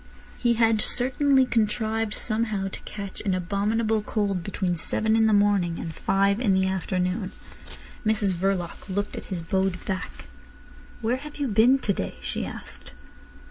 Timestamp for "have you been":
11.17-11.77